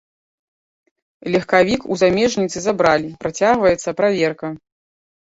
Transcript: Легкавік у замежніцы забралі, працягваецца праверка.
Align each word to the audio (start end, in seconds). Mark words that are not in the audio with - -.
Легкавік 1.35 1.81
у 1.95 1.97
замежніцы 2.03 2.57
забралі, 2.67 3.09
працягваецца 3.25 3.95
праверка. 4.01 4.47